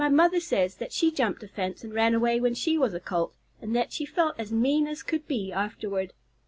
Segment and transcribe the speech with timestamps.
[0.01, 2.99] My mother says that she jumped a fence and ran away when she was a
[2.99, 6.13] Colt, and that she felt as mean as could be afterward."